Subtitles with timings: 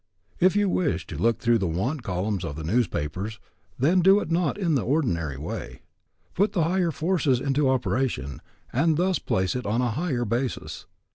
[0.39, 3.39] If you wish to look through the "want" columns of the newspapers,
[3.77, 5.83] then do it not in the ordinary way.
[6.33, 8.41] Put the higher forces into operation
[8.73, 10.87] and thus place it on a higher basis.